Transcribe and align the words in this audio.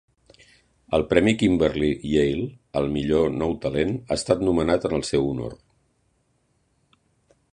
El 0.97 1.03
premi 1.09 1.33
Kimberly 1.41 1.89
Yale 2.13 2.47
al 2.81 2.89
millor 2.95 3.29
nou 3.43 3.53
talent 3.67 3.93
ha 4.01 4.19
estat 4.23 4.43
nomenat 4.49 4.89
en 4.91 4.97
el 5.01 5.05
seu 5.13 5.31
honor. 5.35 5.57